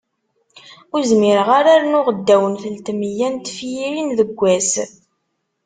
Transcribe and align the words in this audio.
Ur 0.93 1.01
zmireɣ 1.09 1.49
ara 1.59 1.81
rnuɣ 1.81 2.07
ddaw 2.17 2.43
n 2.51 2.53
telt 2.61 2.87
meyya 2.99 3.27
n 3.29 3.35
tefyirin 3.37 4.09
deg 4.19 4.29
wass. 4.39 4.71